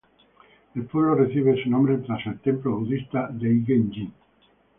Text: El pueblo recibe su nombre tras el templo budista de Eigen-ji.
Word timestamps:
El 0.73 0.85
pueblo 0.85 1.13
recibe 1.13 1.61
su 1.61 1.69
nombre 1.69 1.99
tras 1.99 2.25
el 2.25 2.39
templo 2.39 2.71
budista 2.75 3.27
de 3.27 3.49
Eigen-ji. 3.51 4.11